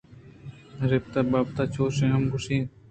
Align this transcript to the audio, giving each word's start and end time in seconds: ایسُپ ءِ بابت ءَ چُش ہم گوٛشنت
ایسُپ 0.79 1.13
ءِ 1.19 1.29
بابت 1.31 1.57
ءَ 1.63 1.71
چُش 1.73 1.97
ہم 2.13 2.23
گوٛشنت 2.31 2.69